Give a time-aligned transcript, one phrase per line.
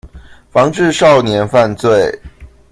[0.49, 2.11] 防治少年犯罪